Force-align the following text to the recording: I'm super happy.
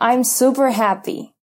I'm 0.00 0.22
super 0.22 0.70
happy. 0.70 1.34